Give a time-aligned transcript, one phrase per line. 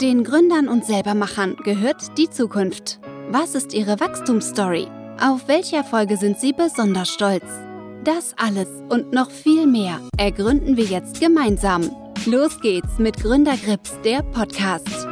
[0.00, 3.00] Den Gründern und Selbermachern gehört die Zukunft.
[3.30, 4.86] Was ist ihre Wachstumsstory?
[5.20, 7.42] Auf welche Erfolge sind sie besonders stolz?
[8.04, 11.90] Das alles und noch viel mehr ergründen wir jetzt gemeinsam.
[12.26, 15.08] Los geht's mit Gründergrips, der Podcast.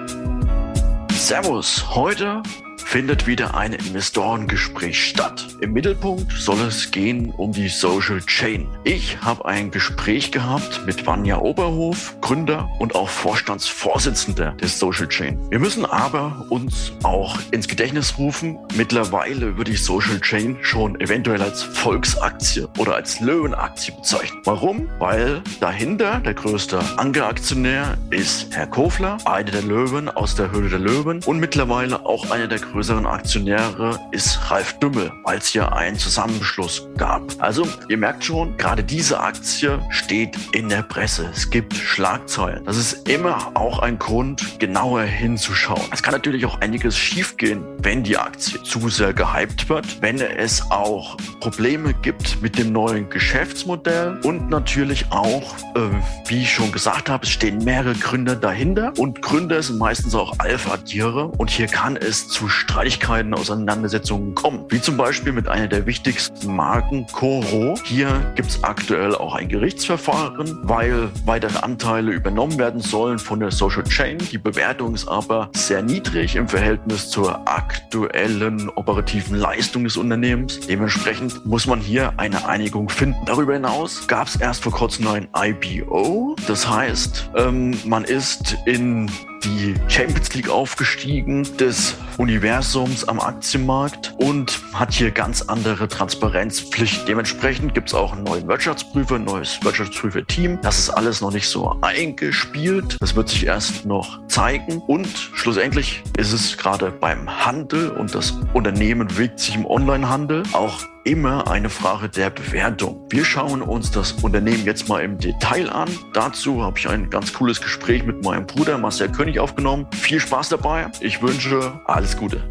[1.10, 2.40] Servus, heute
[2.86, 5.44] findet wieder ein Investorengespräch statt.
[5.60, 8.68] Im Mittelpunkt soll es gehen um die Social Chain.
[8.84, 15.36] Ich habe ein Gespräch gehabt mit Vanja Oberhof, Gründer und auch Vorstandsvorsitzender des Social Chain.
[15.50, 21.42] Wir müssen aber uns auch ins Gedächtnis rufen, mittlerweile wird die Social Chain schon eventuell
[21.42, 24.38] als Volksaktie oder als Löwenaktie bezeichnet.
[24.44, 24.88] Warum?
[25.00, 30.78] Weil dahinter der größte Angeraktionär ist Herr Kofler, einer der Löwen aus der Höhle der
[30.78, 35.72] Löwen und mittlerweile auch einer der größten größeren Aktionäre ist Ralf Dümmel, weil es hier
[35.72, 37.22] einen Zusammenschluss gab.
[37.38, 41.30] Also ihr merkt schon, gerade diese Aktie steht in der Presse.
[41.32, 42.66] Es gibt Schlagzeilen.
[42.66, 45.80] Das ist immer auch ein Grund, genauer hinzuschauen.
[45.90, 50.62] Es kann natürlich auch einiges schiefgehen, wenn die Aktie zu sehr gehypt wird, wenn es
[50.70, 57.08] auch Probleme gibt mit dem neuen Geschäftsmodell und natürlich auch, äh, wie ich schon gesagt
[57.08, 61.96] habe, es stehen mehrere Gründer dahinter und Gründer sind meistens auch Alpha-Tiere und hier kann
[61.96, 64.64] es zu Streitigkeiten, Auseinandersetzungen kommen.
[64.70, 67.78] Wie zum Beispiel mit einer der wichtigsten Marken, Coro.
[67.84, 73.52] Hier gibt es aktuell auch ein Gerichtsverfahren, weil weitere Anteile übernommen werden sollen von der
[73.52, 74.18] Social Chain.
[74.32, 80.58] Die Bewertung ist aber sehr niedrig im Verhältnis zur aktuellen operativen Leistung des Unternehmens.
[80.60, 83.24] Dementsprechend muss man hier eine Einigung finden.
[83.26, 86.34] Darüber hinaus gab es erst vor kurzem ein IBO.
[86.48, 89.08] Das heißt, ähm, man ist in
[89.44, 97.06] die Champions League aufgestiegen des Universums am Aktienmarkt und hat hier ganz andere Transparenzpflichten.
[97.06, 100.58] Dementsprechend gibt es auch einen neuen Wirtschaftsprüfer, ein neues Wirtschaftsprüfer-Team.
[100.62, 102.96] Das ist alles noch nicht so eingespielt.
[103.00, 104.78] Das wird sich erst noch zeigen.
[104.86, 110.80] Und schlussendlich ist es gerade beim Handel und das Unternehmen bewegt sich im Onlinehandel auch
[111.06, 113.06] immer eine Frage der Bewertung.
[113.08, 115.88] Wir schauen uns das Unternehmen jetzt mal im Detail an.
[116.12, 119.86] Dazu habe ich ein ganz cooles Gespräch mit meinem Bruder Marcel König aufgenommen.
[119.92, 120.88] Viel Spaß dabei.
[121.00, 122.42] Ich wünsche alles Gute.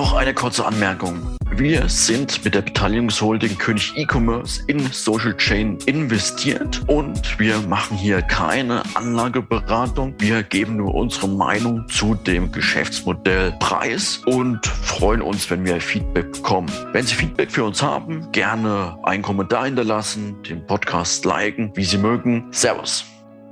[0.00, 1.36] Noch eine kurze Anmerkung.
[1.56, 8.22] Wir sind mit der Beteiligungsholding König E-Commerce in Social Chain investiert und wir machen hier
[8.22, 10.14] keine Anlageberatung.
[10.16, 16.32] Wir geben nur unsere Meinung zu dem Geschäftsmodell preis und freuen uns, wenn wir Feedback
[16.32, 16.72] bekommen.
[16.92, 21.98] Wenn Sie Feedback für uns haben, gerne einen Kommentar hinterlassen, den Podcast liken, wie Sie
[21.98, 22.46] mögen.
[22.52, 23.04] Servus.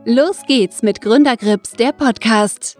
[0.06, 2.78] Los geht's mit Gründergrips, der Podcast.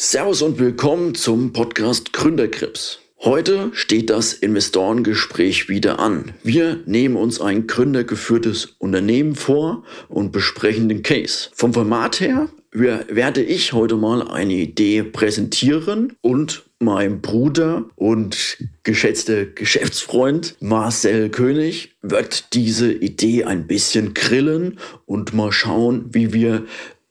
[0.00, 3.00] Servus und willkommen zum Podcast Gründergrips.
[3.18, 6.34] Heute steht das Investorengespräch wieder an.
[6.44, 11.48] Wir nehmen uns ein gründergeführtes Unternehmen vor und besprechen den Case.
[11.52, 19.46] Vom Format her werde ich heute mal eine Idee präsentieren und mein Bruder und geschätzter
[19.46, 26.66] Geschäftsfreund Marcel König wird diese Idee ein bisschen grillen und mal schauen, wie wir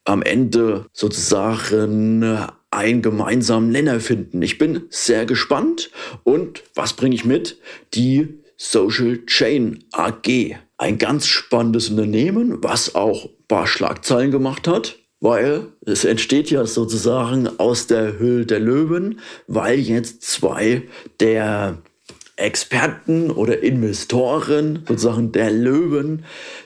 [0.06, 2.24] am Ende sozusagen
[2.78, 4.42] einen gemeinsamen Nenner finden.
[4.42, 5.90] Ich bin sehr gespannt
[6.24, 7.60] und was bringe ich mit?
[7.96, 10.56] Die Social Chain AG.
[10.78, 16.66] Ein ganz spannendes Unternehmen, was auch ein paar Schlagzeilen gemacht hat, weil es entsteht ja
[16.68, 20.84] sozusagen aus der Hülle der Löwen, weil jetzt zwei
[21.20, 21.80] der
[22.36, 26.26] Experten oder Investoren sozusagen der Löwen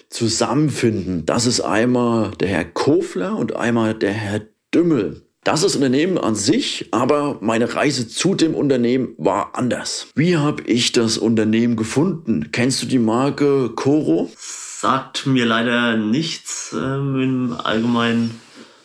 [0.09, 1.25] zusammenfinden.
[1.25, 4.41] Das ist einmal der Herr Kofler und einmal der Herr
[4.73, 5.21] Dümmel.
[5.43, 10.07] Das ist Unternehmen an sich, aber meine Reise zu dem Unternehmen war anders.
[10.13, 12.49] Wie habe ich das Unternehmen gefunden?
[12.51, 14.31] Kennst du die Marke Coro?
[14.37, 18.39] Sagt mir leider nichts ähm, im allgemeinen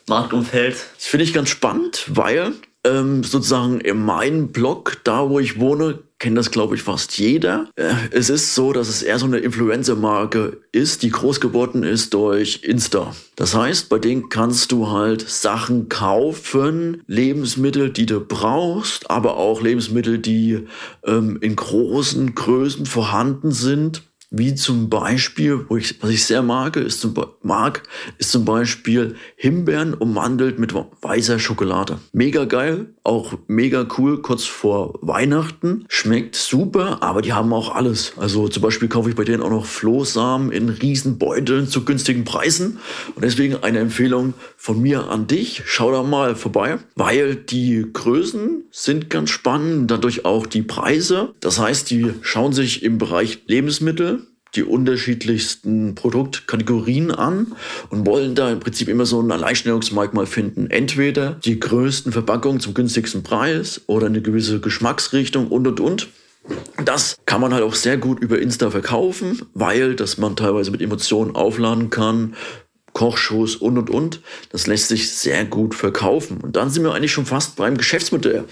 [0.09, 0.77] Marktumfeld.
[0.94, 6.05] Das finde ich ganz spannend, weil ähm, sozusagen in meinem Blog, da wo ich wohne,
[6.19, 7.69] kennt das, glaube ich, fast jeder.
[7.77, 12.15] Äh, es ist so, dass es eher so eine Influencer-Marke ist, die groß geworden ist
[12.15, 13.15] durch Insta.
[13.37, 19.61] Das heißt, bei denen kannst du halt Sachen kaufen, Lebensmittel, die du brauchst, aber auch
[19.61, 20.67] Lebensmittel, die
[21.05, 24.02] ähm, in großen Größen vorhanden sind
[24.38, 27.83] wie zum Beispiel, wo ich, was ich sehr mag, ist zum, mag,
[28.19, 31.99] ist zum Beispiel Himbeeren ummantelt mit weißer Schokolade.
[32.12, 35.85] Mega geil, auch mega cool, kurz vor Weihnachten.
[35.88, 38.12] Schmeckt super, aber die haben auch alles.
[38.17, 42.79] Also zum Beispiel kaufe ich bei denen auch noch Flohsamen in Riesenbeuteln zu günstigen Preisen.
[43.15, 45.62] Und deswegen eine Empfehlung von mir an dich.
[45.67, 51.35] Schau da mal vorbei, weil die Größen sind ganz spannend, dadurch auch die Preise.
[51.41, 54.25] Das heißt, die schauen sich im Bereich Lebensmittel
[54.56, 57.55] die unterschiedlichsten Produktkategorien an
[57.91, 60.70] und wollen da im Prinzip immer so ein Alleinstellungsmerkmal finden.
[60.70, 66.08] Entweder die größten Verpackungen zum günstigsten Preis oder eine gewisse Geschmacksrichtung und und und.
[66.85, 70.81] Das kann man halt auch sehr gut über Insta verkaufen, weil das man teilweise mit
[70.81, 72.35] Emotionen aufladen kann,
[72.96, 74.22] Kochshows und und und.
[74.52, 76.38] Das lässt sich sehr gut verkaufen.
[76.40, 78.44] Und dann sind wir eigentlich schon fast beim Geschäftsmodell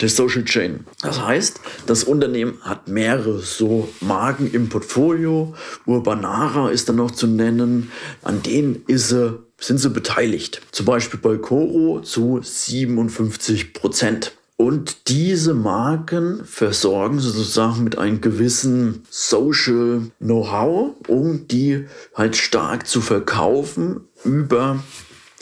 [0.00, 0.86] der Social Chain.
[1.02, 5.52] Das heißt, das Unternehmen hat mehrere so Marken im Portfolio.
[5.84, 7.90] Urbanara ist dann noch zu nennen.
[8.22, 10.62] An denen ist sie, sind sie beteiligt.
[10.70, 14.37] Zum Beispiel bei Coro zu 57 Prozent.
[14.60, 23.00] Und diese Marken versorgen sozusagen mit einem gewissen Social Know-how, um die halt stark zu
[23.00, 24.82] verkaufen über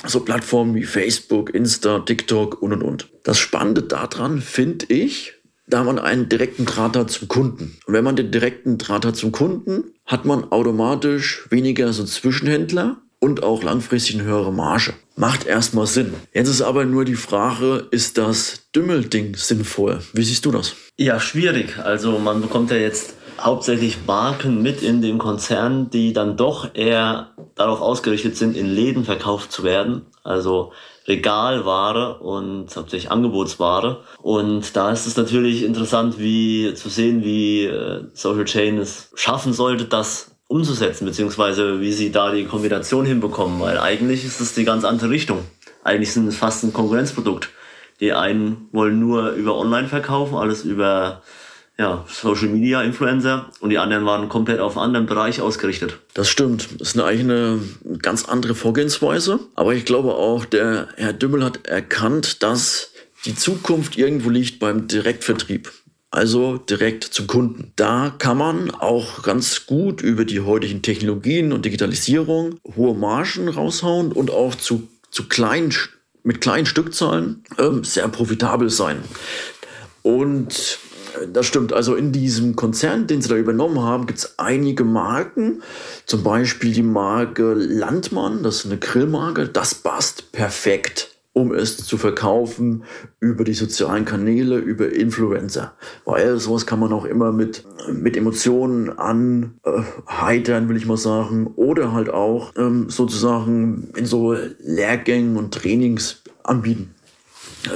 [0.05, 3.09] so Plattformen wie Facebook, Insta, TikTok und und und.
[3.25, 5.33] Das Spannende daran finde ich,
[5.67, 7.79] da man einen direkten Draht hat zum Kunden.
[7.87, 12.99] Und wenn man den direkten Draht hat zum Kunden, hat man automatisch weniger so Zwischenhändler
[13.21, 14.95] und auch langfristig eine höhere Marge.
[15.17, 16.15] Macht erstmal Sinn.
[16.33, 20.01] Jetzt ist aber nur die Frage, ist das Dümmelding sinnvoll?
[20.13, 20.75] Wie siehst du das?
[20.97, 21.79] Ja, schwierig.
[21.79, 27.31] Also man bekommt ja jetzt hauptsächlich Marken mit in dem Konzern, die dann doch eher
[27.55, 30.07] darauf ausgerichtet sind, in Läden verkauft zu werden.
[30.23, 30.73] Also
[31.07, 34.01] Regalware und hauptsächlich Angebotsware.
[34.21, 39.53] Und da ist es natürlich interessant, wie zu sehen, wie äh, Social Chain es schaffen
[39.53, 44.65] sollte, das umzusetzen, beziehungsweise wie sie da die Kombination hinbekommen, weil eigentlich ist es die
[44.65, 45.45] ganz andere Richtung.
[45.83, 47.51] Eigentlich sind es fast ein Konkurrenzprodukt.
[48.01, 51.23] Die einen wollen nur über Online verkaufen, alles über
[51.79, 55.99] ja, Social Media Influencer und die anderen waren komplett auf einen anderen Bereich ausgerichtet.
[56.15, 56.69] Das stimmt.
[56.81, 57.61] Das ist eigentlich eine
[58.01, 59.41] ganz andere Vorgehensweise.
[59.55, 62.93] Aber ich glaube auch, der Herr Dümmel hat erkannt, dass
[63.27, 65.71] die Zukunft irgendwo liegt beim Direktvertrieb
[66.11, 67.73] also direkt zum Kunden.
[67.77, 74.13] Da kann man auch ganz gut über die heutigen Technologien und Digitalisierung hohe Margen raushauen
[74.13, 75.75] und auch zu, zu kleinen,
[76.23, 78.99] mit kleinen Stückzahlen ähm, sehr profitabel sein.
[80.03, 80.79] Und
[81.21, 81.73] äh, das stimmt.
[81.73, 85.63] Also in diesem Konzern, den sie da übernommen haben, gibt es einige Marken.
[86.07, 89.49] Zum Beispiel die Marke Landmann, das ist eine Grillmarke.
[89.49, 92.85] Das passt perfekt um es zu verkaufen
[93.21, 95.75] über die sozialen Kanäle, über Influencer.
[96.07, 97.63] Weil sowas kann man auch immer mit,
[97.93, 101.49] mit Emotionen anheitern, äh, will ich mal sagen.
[101.57, 106.95] Oder halt auch ähm, sozusagen in so Lehrgängen und Trainings anbieten.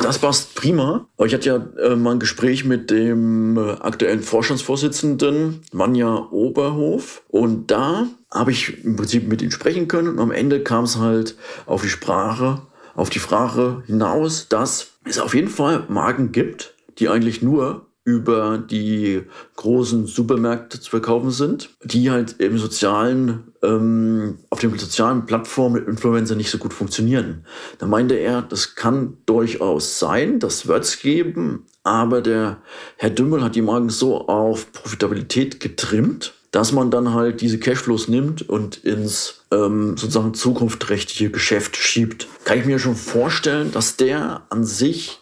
[0.02, 1.06] Das passt prima.
[1.22, 7.70] Ich hatte ja äh, mal ein Gespräch mit dem äh, aktuellen Vorstandsvorsitzenden Manja Oberhof und
[7.70, 11.36] da habe ich im Prinzip mit ihm sprechen können und am Ende kam es halt
[11.66, 12.62] auf die Sprache,
[13.00, 18.58] auf die Frage hinaus, dass es auf jeden Fall Marken gibt, die eigentlich nur über
[18.58, 19.22] die
[19.56, 25.88] großen Supermärkte zu verkaufen sind, die halt im sozialen, ähm, auf den sozialen Plattformen mit
[25.88, 27.46] Influencer nicht so gut funktionieren.
[27.78, 32.58] Da meinte er, das kann durchaus sein, das wird es geben, aber der
[32.96, 38.08] Herr Dümmel hat die Marken so auf Profitabilität getrimmt, dass man dann halt diese Cashflows
[38.08, 42.26] nimmt und ins ähm, sozusagen zukunftsträchtige Geschäft schiebt.
[42.44, 45.20] Kann ich mir schon vorstellen, dass der an sich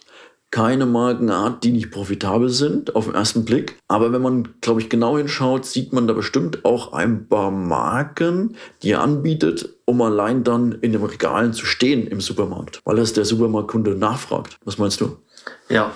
[0.50, 3.78] keine Marken hat, die nicht profitabel sind auf den ersten Blick.
[3.86, 8.56] Aber wenn man, glaube ich, genau hinschaut, sieht man da bestimmt auch ein paar Marken,
[8.82, 13.12] die er anbietet, um allein dann in den Regalen zu stehen im Supermarkt, weil das
[13.12, 14.56] der Supermarktkunde nachfragt.
[14.64, 15.18] Was meinst du?
[15.68, 15.92] Ja,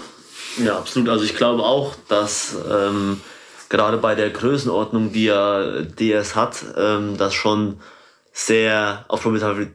[0.63, 1.09] ja, absolut.
[1.09, 3.23] Also ich glaube auch, dass ähm,
[3.73, 7.81] gerade bei der Größenordnung, die ja DS hat, ähm, das schon
[8.33, 9.27] sehr auf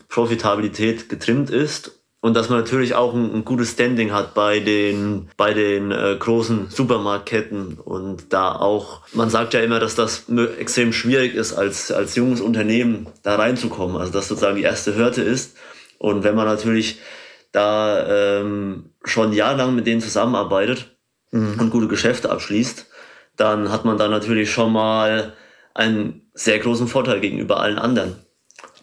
[0.08, 5.30] Profitabilität getrimmt ist und dass man natürlich auch ein, ein, gutes Standing hat bei den
[5.36, 10.25] bei den äh, großen Supermarktketten und da auch man sagt ja immer, dass das
[10.60, 15.22] extrem schwierig ist als als junges Unternehmen da reinzukommen, also dass sozusagen die erste Hürde
[15.22, 15.58] ist
[15.98, 17.00] und wenn man natürlich
[17.51, 20.98] da ähm, schon jahrelang mit denen zusammenarbeitet
[21.32, 21.60] mhm.
[21.60, 22.88] und gute Geschäfte abschließt,
[23.38, 25.34] dann hat man da natürlich schon mal
[25.74, 28.15] einen sehr großen Vorteil gegenüber allen anderen.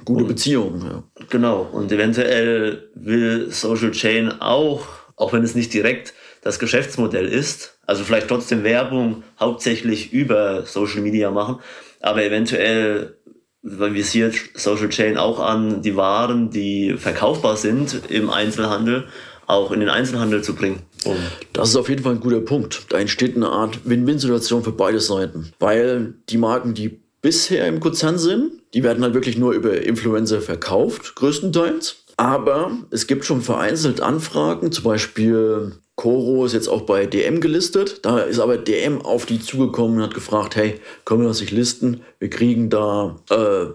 [0.04, 1.02] Gute Beziehungen, ja.
[1.30, 1.68] Genau.
[1.72, 8.04] Und eventuell will Social Chain auch, auch wenn es nicht direkt das Geschäftsmodell ist, also
[8.04, 11.60] vielleicht trotzdem Werbung hauptsächlich über Social Media machen,
[12.00, 13.16] aber eventuell
[13.62, 19.08] visiert Social Chain auch an die Waren, die verkaufbar sind im Einzelhandel,
[19.46, 20.82] auch in den Einzelhandel zu bringen.
[21.04, 21.18] Und
[21.52, 22.86] das ist auf jeden Fall ein guter Punkt.
[22.88, 25.52] Da entsteht eine Art Win-Win-Situation für beide Seiten.
[25.58, 30.40] Weil die Marken, die bisher im Konzern sind, die werden halt wirklich nur über Influencer
[30.40, 31.96] verkauft, größtenteils.
[32.16, 38.04] Aber es gibt schon vereinzelt Anfragen, zum Beispiel Koro ist jetzt auch bei DM gelistet.
[38.04, 41.52] Da ist aber DM auf die zugekommen und hat gefragt, hey, können wir das nicht
[41.52, 42.02] listen?
[42.18, 43.66] Wir kriegen da äh,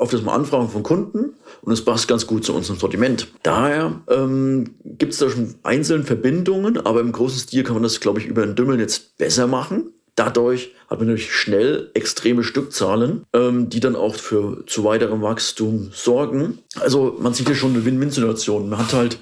[0.00, 3.28] auf das mal Anfragen von Kunden und es passt ganz gut zu unserem Sortiment.
[3.42, 8.00] Daher ähm, gibt es da schon einzelne Verbindungen, aber im großen Stil kann man das,
[8.00, 9.92] glaube ich, über den Dümmel jetzt besser machen.
[10.16, 15.90] Dadurch hat man natürlich schnell extreme Stückzahlen, ähm, die dann auch für zu weiterem Wachstum
[15.92, 16.58] sorgen.
[16.78, 18.68] Also man sieht hier schon eine Win-Win-Situation.
[18.68, 19.18] Man hat halt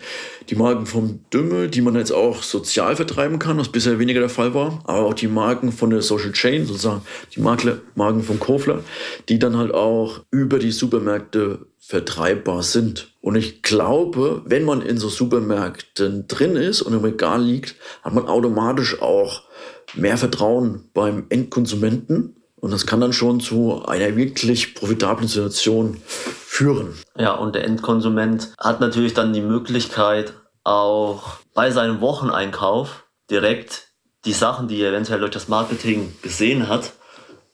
[0.50, 4.30] die Marken vom Dümmel, die man jetzt auch sozial vertreiben kann, was bisher weniger der
[4.30, 7.02] Fall war, aber auch die Marken von der Social Chain, sozusagen
[7.36, 8.82] die Marken von Kofler,
[9.28, 13.14] die dann halt auch über die Supermärkte vertreibbar sind.
[13.20, 18.14] Und ich glaube, wenn man in so Supermärkten drin ist und im Regal liegt, hat
[18.14, 19.47] man automatisch auch
[19.94, 22.36] mehr Vertrauen beim Endkonsumenten.
[22.56, 26.94] Und das kann dann schon zu einer wirklich profitablen Situation führen.
[27.16, 30.32] Ja, und der Endkonsument hat natürlich dann die Möglichkeit,
[30.64, 33.88] auch bei seinem Wocheneinkauf direkt
[34.24, 36.92] die Sachen, die er eventuell durch das Marketing gesehen hat,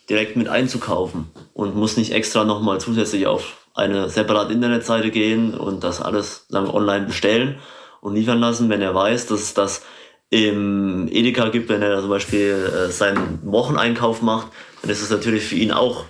[0.09, 5.85] direkt mit einzukaufen und muss nicht extra nochmal zusätzlich auf eine separate Internetseite gehen und
[5.85, 7.59] das alles lang online bestellen
[8.01, 9.83] und liefern lassen, wenn er weiß, dass das
[10.31, 14.49] im Edeka gibt, wenn er zum Beispiel äh, seinen Wocheneinkauf macht,
[14.83, 16.07] dann ist es natürlich für ihn auch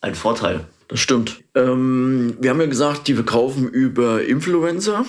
[0.00, 0.66] ein Vorteil.
[0.88, 1.40] Das stimmt.
[1.54, 5.04] Ähm, wir haben ja gesagt, die verkaufen über Influencer.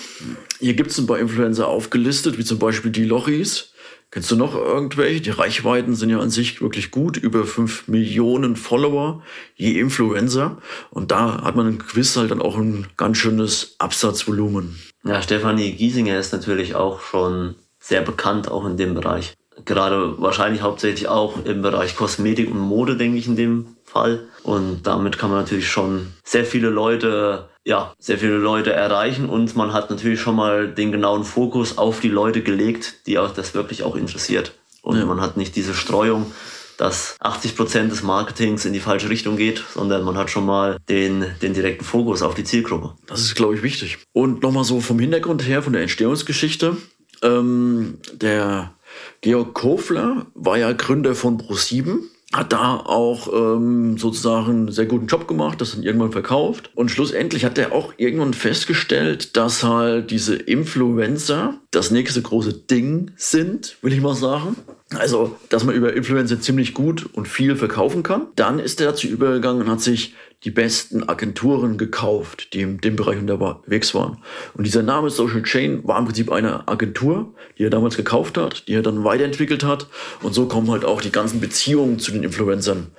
[0.60, 3.74] Hier gibt es ein paar Influencer aufgelistet, wie zum Beispiel die Lochis.
[4.10, 5.22] Kennst du noch irgendwelche?
[5.22, 9.22] Die Reichweiten sind ja an sich wirklich gut, über 5 Millionen Follower
[9.56, 10.58] je Influencer.
[10.90, 14.80] Und da hat man im Quiz halt dann auch ein ganz schönes Absatzvolumen.
[15.04, 17.56] Ja, Stefanie Giesinger ist natürlich auch schon
[17.88, 19.36] sehr bekannt, auch in dem Bereich.
[19.66, 24.28] Gerade wahrscheinlich hauptsächlich auch im Bereich Kosmetik und Mode, denke ich in dem Fall.
[24.44, 29.56] Und damit kann man natürlich schon sehr viele Leute, ja, sehr viele Leute erreichen und
[29.56, 33.56] man hat natürlich schon mal den genauen Fokus auf die Leute gelegt, die auch das
[33.56, 34.54] wirklich auch interessiert.
[34.82, 35.06] Und ja.
[35.06, 36.32] man hat nicht diese Streuung,
[36.78, 40.78] dass 80 Prozent des Marketings in die falsche Richtung geht, sondern man hat schon mal
[40.88, 42.94] den, den direkten Fokus auf die Zielgruppe.
[43.08, 43.98] Das ist, glaube ich, wichtig.
[44.14, 46.78] Und nochmal so vom Hintergrund her, von der Entstehungsgeschichte.
[47.22, 48.74] Ähm, der
[49.22, 55.08] Georg Kofler war ja Gründer von Pro7 hat da auch ähm, sozusagen einen sehr guten
[55.08, 56.72] Job gemacht, das dann irgendwann verkauft.
[56.76, 63.12] Und schlussendlich hat er auch irgendwann festgestellt, dass halt diese Influencer das nächste große Ding
[63.16, 64.58] sind, will ich mal sagen.
[64.96, 68.28] Also, dass man über Influencer ziemlich gut und viel verkaufen kann.
[68.36, 70.14] Dann ist er dazu übergegangen und hat sich
[70.44, 74.20] die besten Agenturen gekauft, die in dem Bereich unterwegs waren.
[74.54, 78.68] Und dieser Name Social Chain war im Prinzip eine Agentur, die er damals gekauft hat,
[78.68, 79.88] die er dann weiterentwickelt hat.
[80.22, 82.92] Und so kommen halt auch die ganzen Beziehungen zu den Influencern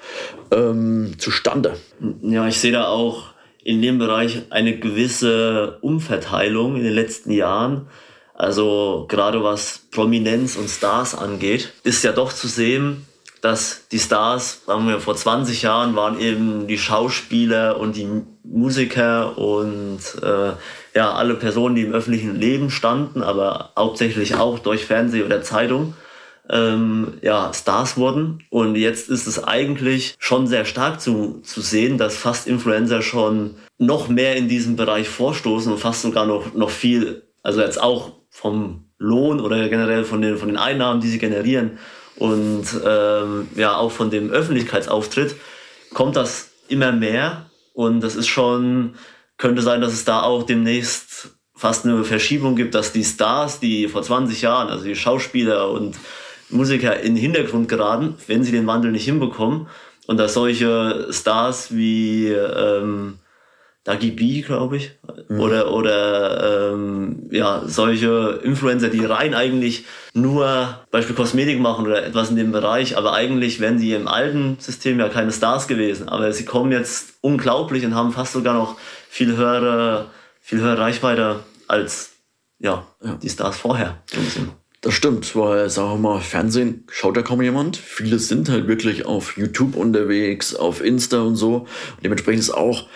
[0.51, 1.77] ähm, zustande.
[2.23, 7.87] Ja, ich sehe da auch in dem Bereich eine gewisse Umverteilung in den letzten Jahren.
[8.35, 13.05] Also gerade was Prominenz und Stars angeht, ist ja doch zu sehen,
[13.41, 18.09] dass die Stars, sagen wir vor 20 Jahren, waren eben die Schauspieler und die
[18.45, 20.53] Musiker und äh,
[20.95, 25.95] ja, alle Personen, die im öffentlichen Leben standen, aber hauptsächlich auch durch Fernsehen oder Zeitung,
[26.51, 28.43] ähm, ja, Stars wurden.
[28.51, 33.57] Und jetzt ist es eigentlich schon sehr stark zu, zu sehen, dass fast Influencer schon
[33.79, 38.13] noch mehr in diesem Bereich vorstoßen und fast sogar noch, noch viel, also jetzt auch
[38.31, 41.79] vom Lohn oder generell von den, von den Einnahmen, die sie generieren,
[42.19, 45.37] und ähm, ja auch von dem Öffentlichkeitsauftritt
[45.95, 47.51] kommt das immer mehr.
[47.73, 48.95] Und das ist schon,
[49.37, 53.89] könnte sein, dass es da auch demnächst fast eine Verschiebung gibt, dass die Stars, die
[53.89, 55.97] vor 20 Jahren, also die Schauspieler und
[56.51, 59.69] Musiker in den Hintergrund geraten, wenn sie den Wandel nicht hinbekommen
[60.07, 63.19] und dass solche Stars wie ähm,
[63.89, 64.91] Dagi B, glaube ich.
[65.29, 65.41] Mhm.
[65.41, 72.29] Oder, oder ähm, ja, solche Influencer, die rein eigentlich nur Beispiel Kosmetik machen oder etwas
[72.29, 76.11] in dem Bereich, aber eigentlich wären sie im alten System ja keine Stars gewesen.
[76.11, 78.77] Aber sie kommen jetzt unglaublich und haben fast sogar noch
[79.09, 80.11] viel höhere,
[80.43, 82.11] viel höhere Reichweite als
[82.59, 83.19] ja, ja.
[83.23, 84.03] die Stars vorher.
[84.83, 87.79] Das stimmt, weil, sagen wir mal, Fernsehen schaut ja kaum jemand.
[87.79, 91.55] Viele sind halt wirklich auf YouTube unterwegs, auf Insta und so.
[91.57, 92.87] Und dementsprechend ist auch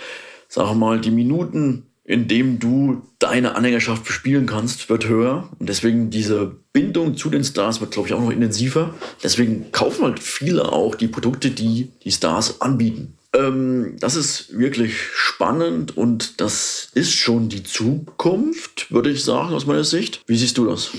[0.53, 5.49] sag mal, die Minuten, in dem du deine Anhängerschaft bespielen kannst, wird höher.
[5.59, 8.93] Und deswegen diese Bindung zu den Stars wird, glaube ich, auch noch intensiver.
[9.23, 13.17] Deswegen kaufen halt viele auch die Produkte, die die Stars anbieten.
[13.35, 19.65] Ähm, das ist wirklich spannend und das ist schon die Zukunft, würde ich sagen, aus
[19.65, 20.21] meiner Sicht.
[20.27, 20.91] Wie siehst du das?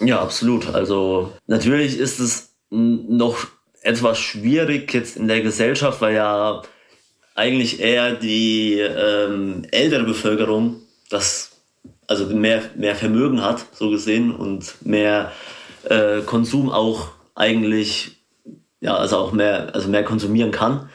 [0.00, 0.74] Ja, absolut.
[0.74, 3.46] Also natürlich ist es noch
[3.82, 6.62] etwas schwierig jetzt in der Gesellschaft, weil ja
[7.34, 11.52] eigentlich eher die ähm, ältere Bevölkerung das
[12.06, 15.32] also mehr, mehr Vermögen hat, so gesehen, und mehr
[15.84, 18.22] äh, Konsum auch eigentlich,
[18.80, 20.90] ja, also auch mehr, also mehr konsumieren kann,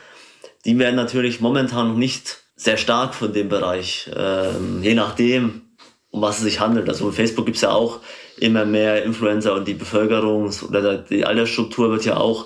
[0.66, 5.62] die werden natürlich momentan noch nicht sehr stark von dem Bereich, ähm, je nachdem,
[6.12, 6.90] um was es sich handelt.
[6.90, 8.00] Also Facebook gibt es ja auch
[8.40, 12.46] immer mehr Influencer und die Bevölkerungs- oder die Altersstruktur wird ja auch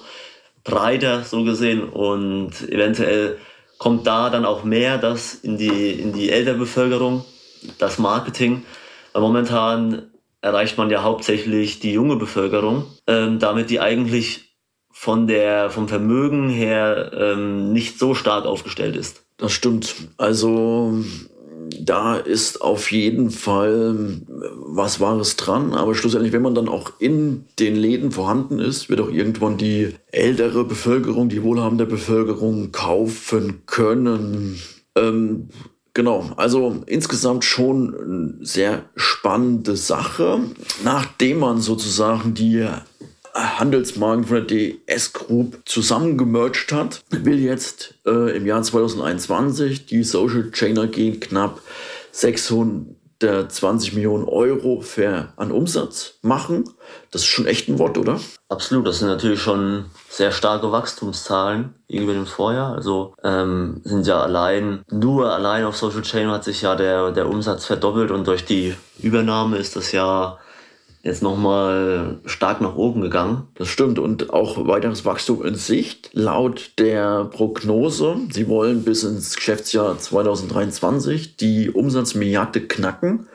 [0.64, 3.38] breiter so gesehen und eventuell
[3.82, 7.26] kommt da dann auch mehr das in die, in die ältere Bevölkerung,
[7.80, 8.64] das Marketing.
[9.12, 14.56] Weil momentan erreicht man ja hauptsächlich die junge Bevölkerung, ähm, damit die eigentlich
[14.92, 19.24] von der, vom Vermögen her ähm, nicht so stark aufgestellt ist.
[19.38, 19.96] Das stimmt.
[20.16, 21.04] Also
[21.80, 24.22] da ist auf jeden Fall
[24.56, 25.74] was Wahres dran.
[25.74, 29.90] Aber schlussendlich, wenn man dann auch in den Läden vorhanden ist, wird auch irgendwann die
[30.12, 34.60] ältere Bevölkerung, die wohlhabende Bevölkerung kaufen können.
[34.96, 35.50] Ähm,
[35.94, 40.40] Genau, also insgesamt schon eine sehr spannende Sache.
[40.86, 42.66] Nachdem man sozusagen die
[43.34, 50.52] Handelsmarken von der DS Group zusammengemercht hat, will jetzt äh, im Jahr 2021 die Social
[50.52, 51.62] Chain AG knapp
[52.12, 56.66] 620 Millionen Euro für, an Umsatz machen.
[57.12, 58.20] Das ist schon echt ein Wort, oder?
[58.50, 62.74] Absolut, das sind natürlich schon sehr starke Wachstumszahlen gegenüber dem Vorjahr.
[62.74, 67.30] Also ähm, sind ja allein, nur allein auf Social Chain hat sich ja der, der
[67.30, 70.38] Umsatz verdoppelt und durch die Übernahme ist das ja
[71.04, 73.48] jetzt nochmal stark nach oben gegangen.
[73.56, 76.10] Das stimmt und auch weiteres Wachstum in Sicht.
[76.14, 83.28] Laut der Prognose, sie wollen bis ins Geschäftsjahr 2023 die Umsatzmilliarde knacken.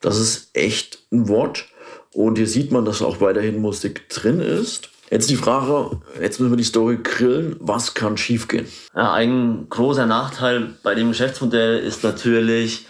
[0.00, 1.66] Das ist echt ein Wort.
[2.12, 4.90] Und hier sieht man, dass auch weiterhin Musik drin ist.
[5.10, 8.66] Jetzt die Frage, jetzt müssen wir die Story grillen, was kann schiefgehen?
[8.94, 12.86] Ja, ein großer Nachteil bei dem Geschäftsmodell ist natürlich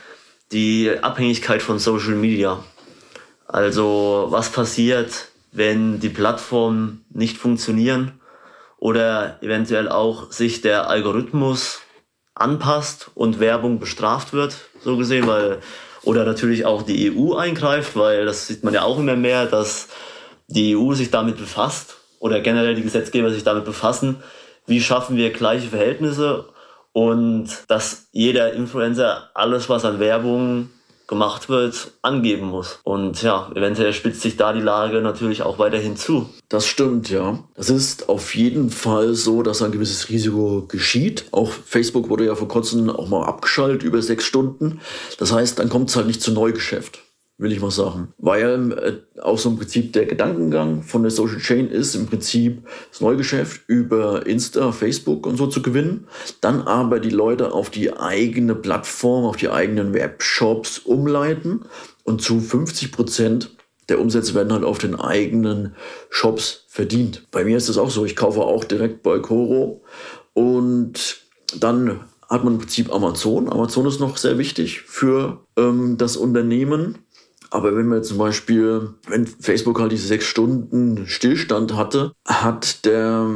[0.50, 2.64] die Abhängigkeit von Social Media.
[3.48, 8.20] Also was passiert, wenn die Plattformen nicht funktionieren
[8.76, 11.80] oder eventuell auch sich der Algorithmus
[12.34, 15.58] anpasst und Werbung bestraft wird, so gesehen, weil
[16.04, 19.88] oder natürlich auch die EU eingreift, weil das sieht man ja auch immer mehr, dass
[20.46, 24.22] die EU sich damit befasst oder generell die Gesetzgeber sich damit befassen,
[24.66, 26.48] wie schaffen wir gleiche Verhältnisse
[26.92, 30.70] und dass jeder Influencer alles, was an Werbung
[31.08, 32.78] gemacht wird, angeben muss.
[32.84, 36.28] Und ja, eventuell spitzt sich da die Lage natürlich auch weiterhin zu.
[36.48, 37.38] Das stimmt, ja.
[37.56, 41.24] Es ist auf jeden Fall so, dass ein gewisses Risiko geschieht.
[41.32, 44.80] Auch Facebook wurde ja vor kurzem auch mal abgeschaltet über sechs Stunden.
[45.18, 47.00] Das heißt, dann kommt es halt nicht zu Neugeschäft
[47.38, 48.12] will ich mal sagen.
[48.18, 52.66] Weil äh, auch so im Prinzip der Gedankengang von der Social Chain ist, im Prinzip
[52.90, 56.08] das Neugeschäft über Insta, Facebook und so zu gewinnen,
[56.40, 61.62] dann aber die Leute auf die eigene Plattform, auf die eigenen Webshops umleiten
[62.02, 63.50] und zu 50 Prozent
[63.88, 65.74] der Umsätze werden halt auf den eigenen
[66.10, 67.26] Shops verdient.
[67.30, 69.82] Bei mir ist das auch so, ich kaufe auch direkt bei Coro
[70.34, 71.22] und
[71.58, 73.50] dann hat man im Prinzip Amazon.
[73.50, 76.98] Amazon ist noch sehr wichtig für ähm, das Unternehmen
[77.50, 83.26] aber wenn wir zum Beispiel, wenn Facebook halt diese sechs Stunden Stillstand hatte, hat der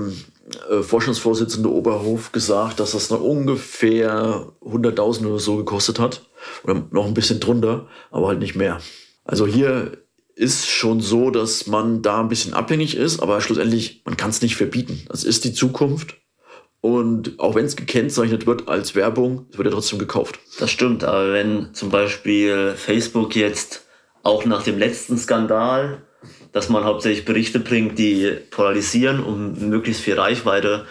[0.71, 6.23] äh, Vorstandsvorsitzende Oberhof gesagt, dass das noch ungefähr 100.000 oder so gekostet hat.
[6.65, 8.81] Oder noch ein bisschen drunter, aber halt nicht mehr.
[9.25, 9.99] Also hier
[10.35, 14.43] ist schon so, dass man da ein bisschen abhängig ist, aber schlussendlich, man kann es
[14.43, 15.03] nicht verbieten.
[15.09, 16.17] Das ist die Zukunft.
[16.81, 20.41] Und auch wenn es gekennzeichnet wird als Werbung, wird ja trotzdem gekauft.
[20.59, 23.87] Das stimmt, aber wenn zum Beispiel Facebook jetzt
[24.23, 26.03] auch nach dem letzten Skandal,
[26.53, 30.87] dass man hauptsächlich Berichte bringt, die polarisieren, um möglichst viel Reichweite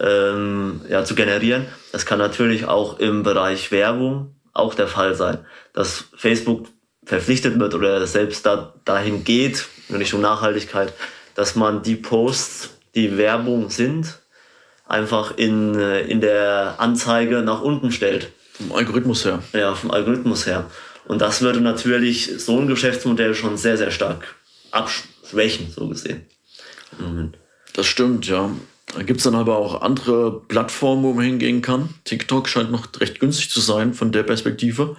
[0.00, 1.66] ähm, ja, zu generieren.
[1.92, 5.38] Das kann natürlich auch im Bereich Werbung auch der Fall sein,
[5.72, 6.68] dass Facebook
[7.04, 10.92] verpflichtet wird oder selbst da, dahin geht, in Richtung Nachhaltigkeit,
[11.34, 14.18] dass man die Posts, die Werbung sind,
[14.86, 18.32] einfach in, äh, in der Anzeige nach unten stellt.
[18.54, 19.42] Vom Algorithmus her.
[19.52, 20.66] Ja, vom Algorithmus her.
[21.06, 24.34] Und das würde natürlich so ein Geschäftsmodell schon sehr, sehr stark
[24.70, 26.26] abschwächen, so gesehen.
[27.72, 28.50] Das stimmt, ja.
[28.94, 31.90] Da gibt es dann aber auch andere Plattformen, wo man hingehen kann.
[32.04, 34.96] TikTok scheint noch recht günstig zu sein von der Perspektive.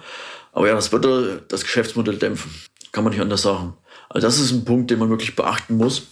[0.52, 2.50] Aber ja, das würde das Geschäftsmodell dämpfen.
[2.92, 3.74] Kann man nicht anders sagen.
[4.08, 6.08] Also das ist ein Punkt, den man wirklich beachten muss.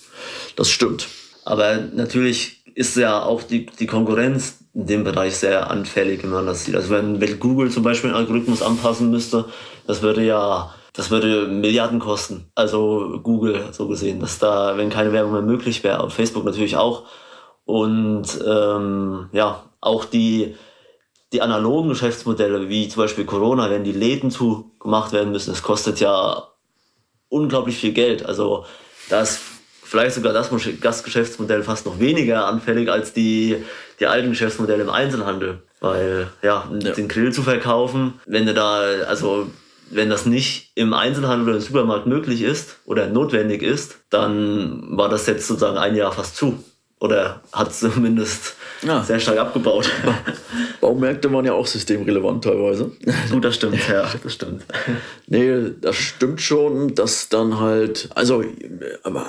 [0.57, 1.09] Das stimmt.
[1.45, 6.47] Aber natürlich ist ja auch die, die Konkurrenz in dem Bereich sehr anfällig, wenn man
[6.47, 6.77] das sieht.
[6.77, 9.47] Also wenn, wenn Google zum Beispiel einen Algorithmus anpassen müsste,
[9.87, 12.51] das würde ja, das würde Milliarden kosten.
[12.55, 16.77] Also Google so gesehen, dass da, wenn keine Werbung mehr möglich wäre, auf Facebook natürlich
[16.77, 17.05] auch.
[17.65, 20.57] Und ähm, ja, auch die,
[21.33, 26.01] die analogen Geschäftsmodelle, wie zum Beispiel Corona, wenn die Läden zugemacht werden müssen, das kostet
[26.01, 26.49] ja
[27.31, 28.27] unglaublich viel Geld.
[28.27, 28.67] Also
[29.09, 29.41] das
[29.87, 33.65] vielleicht sogar das Gastgeschäftsmodell fast noch weniger anfällig als die,
[34.01, 35.63] die alten Geschäftsmodelle im Einzelhandel.
[35.81, 39.49] Weil, ja, ja, den Grill zu verkaufen, wenn du da, also
[39.91, 45.09] wenn das nicht im Einzelhandel oder im Supermarkt möglich ist oder notwendig ist, dann war
[45.09, 46.63] das jetzt sozusagen ein Jahr fast zu.
[46.99, 49.03] Oder hat zumindest ja.
[49.03, 49.91] sehr stark abgebaut.
[50.81, 52.91] Baumärkte waren ja auch systemrelevant teilweise.
[53.31, 54.65] Gut, das stimmt, ja, das stimmt.
[55.27, 58.43] Nee, das stimmt schon, dass dann halt, also,
[59.03, 59.27] aber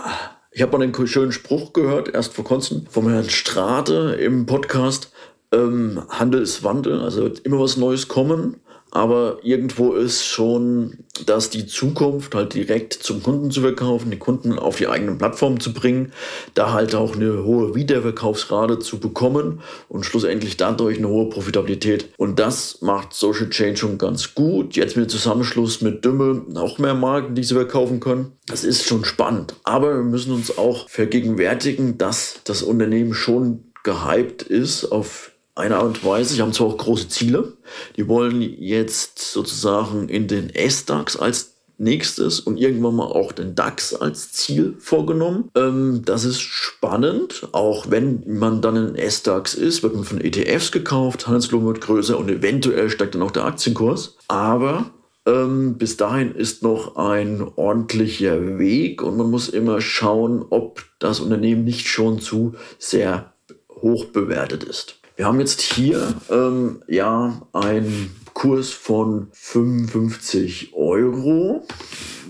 [0.57, 5.11] ich habe mal einen schönen Spruch gehört, erst vor kurzem, vom Herrn Strate im Podcast.
[5.51, 8.59] Ähm, Handel ist Wandel, also wird immer was Neues kommen.
[8.91, 14.57] Aber irgendwo ist schon, dass die Zukunft halt direkt zum Kunden zu verkaufen, die Kunden
[14.57, 16.13] auf die eigenen Plattformen zu bringen,
[16.53, 22.09] da halt auch eine hohe Wiederverkaufsrate zu bekommen und schlussendlich dadurch eine hohe Profitabilität.
[22.17, 24.75] Und das macht Social Chain schon ganz gut.
[24.75, 28.33] Jetzt mit Zusammenschluss mit Dümmel noch mehr Marken, die sie verkaufen können.
[28.47, 29.55] Das ist schon spannend.
[29.63, 35.85] Aber wir müssen uns auch vergegenwärtigen, dass das Unternehmen schon gehypt ist auf eine Art
[35.85, 36.35] und Weise.
[36.35, 37.53] Sie haben zwar auch große Ziele.
[37.95, 43.93] Die wollen jetzt sozusagen in den S-DAX als nächstes und irgendwann mal auch den DAX
[43.93, 45.49] als Ziel vorgenommen.
[45.55, 47.47] Ähm, das ist spannend.
[47.51, 52.17] Auch wenn man dann in S-DAX ist, wird man von ETFs gekauft, Handelsvolumen wird größer
[52.17, 54.17] und eventuell steigt dann auch der Aktienkurs.
[54.27, 54.91] Aber
[55.27, 61.19] ähm, bis dahin ist noch ein ordentlicher Weg und man muss immer schauen, ob das
[61.19, 63.33] Unternehmen nicht schon zu sehr
[63.69, 64.99] hoch bewertet ist.
[65.17, 71.65] Wir haben jetzt hier ähm, ja einen Kurs von 55 Euro,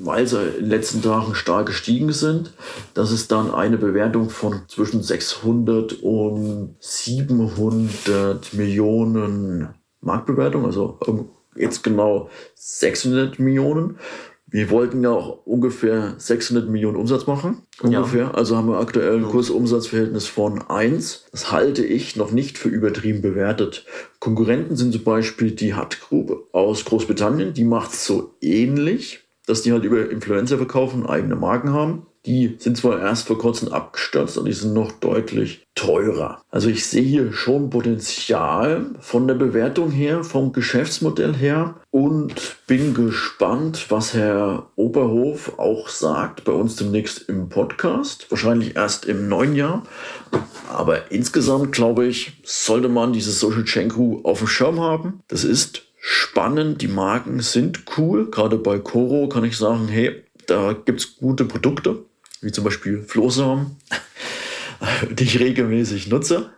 [0.02, 2.54] weil sie in den letzten Tagen stark gestiegen sind.
[2.94, 9.68] Das ist dann eine Bewertung von zwischen 600 und 700 Millionen
[10.00, 10.98] Marktbewertung, also
[11.58, 14.00] jetzt genau 600 Millionen.
[14.50, 17.64] Wir wollten ja auch ungefähr 600 Millionen Umsatz machen.
[17.82, 18.22] Ungefähr.
[18.22, 18.32] Ja.
[18.32, 21.26] Also haben wir aktuell ein Kursumsatzverhältnis von 1.
[21.32, 23.86] Das halte ich noch nicht für übertrieben bewertet.
[24.20, 27.54] Konkurrenten sind zum Beispiel die Hut Group aus Großbritannien.
[27.54, 32.08] Die macht es so ähnlich, dass die halt über Influencer verkaufen, eigene Marken haben.
[32.28, 36.42] Die sind zwar erst vor kurzem abgestürzt, aber die sind noch deutlich teurer.
[36.52, 42.94] Also ich sehe hier schon Potenzial von der Bewertung her, vom Geschäftsmodell her und bin
[42.94, 48.30] gespannt, was Herr Oberhof auch sagt bei uns demnächst im Podcast.
[48.30, 49.84] Wahrscheinlich erst im neuen Jahr.
[50.70, 55.22] Aber insgesamt glaube ich, sollte man dieses Social Chain Crew auf dem Schirm haben.
[55.30, 58.30] Das ist spannend, die Marken sind cool.
[58.30, 62.07] Gerade bei Coro kann ich sagen, hey, da gibt es gute Produkte
[62.42, 63.78] wie zum Beispiel Flohsamen,
[65.12, 66.52] die ich regelmäßig nutze.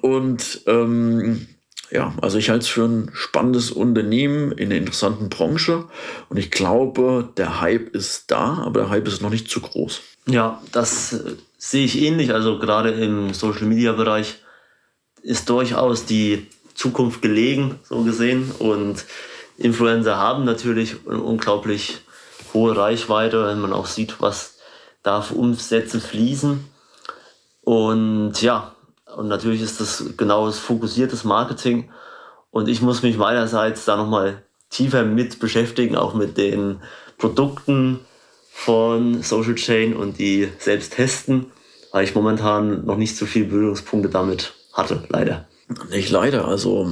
[0.00, 1.46] Und ähm,
[1.90, 5.84] ja, also ich halte es für ein spannendes Unternehmen in einer interessanten Branche
[6.28, 10.00] und ich glaube, der Hype ist da, aber der Hype ist noch nicht zu groß.
[10.28, 12.32] Ja, das äh, sehe ich ähnlich.
[12.32, 14.38] Also gerade im Social Media Bereich
[15.22, 18.50] ist durchaus die Zukunft gelegen, so gesehen.
[18.58, 19.04] Und
[19.56, 21.98] Influencer haben natürlich eine unglaublich
[22.52, 24.55] hohe Reichweite, wenn man auch sieht, was
[25.06, 26.64] darf Umsätze fließen.
[27.62, 28.74] Und ja,
[29.16, 31.90] und natürlich ist das genau das fokussiertes Marketing.
[32.50, 36.80] Und ich muss mich meinerseits da nochmal tiefer mit beschäftigen, auch mit den
[37.18, 38.00] Produkten
[38.50, 41.46] von Social Chain und die selbst testen,
[41.92, 45.46] weil ich momentan noch nicht so viele Berührungspunkte damit hatte, leider.
[45.90, 46.90] Nicht leider, also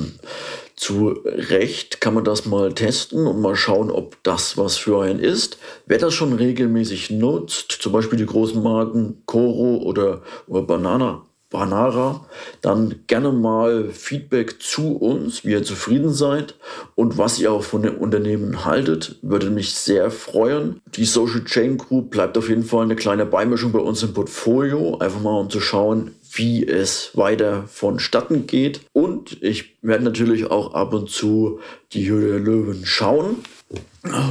[0.76, 5.20] zu Recht kann man das mal testen und mal schauen, ob das was für einen
[5.20, 5.58] ist.
[5.86, 11.22] Wer das schon regelmäßig nutzt, zum Beispiel die großen Marken Coro oder, oder Banana,
[11.54, 12.26] Banara,
[12.62, 16.56] dann gerne mal Feedback zu uns, wie ihr zufrieden seid
[16.96, 19.20] und was ihr auch von dem Unternehmen haltet.
[19.22, 20.80] Würde mich sehr freuen.
[20.96, 24.98] Die Social Chain Group bleibt auf jeden Fall eine kleine Beimischung bei uns im Portfolio,
[24.98, 28.80] einfach mal um zu schauen, wie es weiter vonstatten geht.
[28.92, 31.60] Und ich werde natürlich auch ab und zu
[31.92, 33.36] die Höhle der Löwen schauen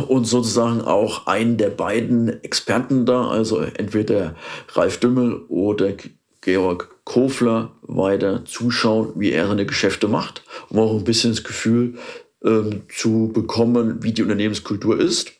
[0.07, 4.35] und sozusagen auch einen der beiden Experten da, also entweder
[4.73, 5.93] Ralf Dümmel oder
[6.41, 11.95] Georg Kofler weiter zuschauen, wie er seine Geschäfte macht, um auch ein bisschen das Gefühl
[12.43, 15.33] ähm, zu bekommen, wie die Unternehmenskultur ist.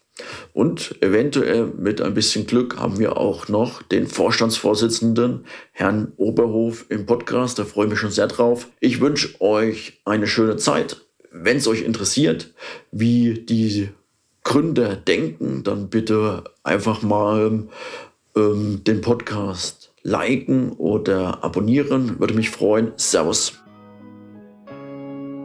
[0.53, 7.05] Und eventuell mit ein bisschen Glück haben wir auch noch den Vorstandsvorsitzenden, Herrn Oberhof, im
[7.05, 7.57] Podcast.
[7.57, 8.69] Da freue ich mich schon sehr drauf.
[8.79, 11.01] Ich wünsche euch eine schöne Zeit.
[11.31, 12.53] Wenn es euch interessiert,
[12.91, 13.89] wie die
[14.43, 17.63] Gründer denken, dann bitte einfach mal
[18.35, 22.19] ähm, den Podcast liken oder abonnieren.
[22.19, 22.91] Würde mich freuen.
[22.97, 23.62] Servus.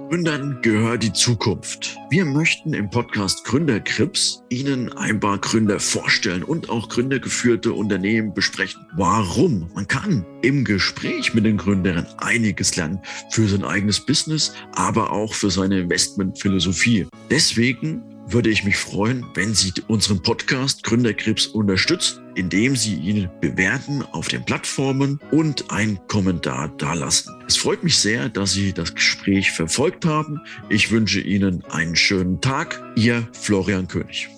[0.08, 1.98] Gründern gehört die Zukunft.
[2.08, 8.86] Wir möchten im Podcast Gründerkrips Ihnen ein paar Gründer vorstellen und auch gründergeführte Unternehmen besprechen.
[8.96, 9.70] Warum?
[9.74, 15.34] Man kann im Gespräch mit den Gründern einiges lernen für sein eigenes Business, aber auch
[15.34, 17.06] für seine Investmentphilosophie.
[17.30, 24.02] Deswegen würde ich mich freuen, wenn Sie unseren Podcast Gründerkrebs unterstützen, indem Sie ihn bewerten
[24.12, 27.34] auf den Plattformen und einen Kommentar dalassen.
[27.46, 30.40] Es freut mich sehr, dass Sie das Gespräch verfolgt haben.
[30.68, 32.82] Ich wünsche Ihnen einen schönen Tag.
[32.96, 34.28] Ihr Florian König.